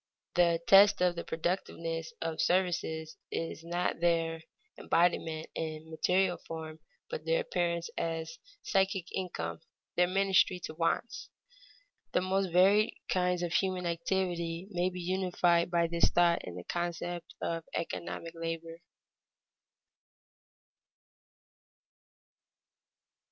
The 0.33 0.59
test 0.65 0.99
of 1.03 1.15
the 1.15 1.23
productiveness 1.23 2.11
of 2.23 2.41
services 2.41 3.17
is 3.31 3.63
not 3.63 3.99
their 3.99 4.41
embodiment 4.75 5.51
in 5.53 5.91
material 5.91 6.37
form, 6.47 6.79
but 7.07 7.23
their 7.23 7.41
appearance 7.41 7.87
as 7.99 8.39
psychic 8.63 9.11
income, 9.15 9.59
their 9.95 10.07
ministry 10.07 10.59
to 10.61 10.73
wants. 10.73 11.29
The 12.13 12.21
most 12.21 12.47
varied 12.51 12.95
kinds 13.09 13.43
of 13.43 13.53
human 13.53 13.85
activity 13.85 14.67
may 14.71 14.89
be 14.89 14.99
unified 15.01 15.69
by 15.69 15.85
this 15.85 16.09
thought 16.09 16.43
in 16.45 16.55
the 16.55 16.63
concept 16.63 17.35
of 17.39 17.63
economic 17.75 18.33
labor. 18.33 18.79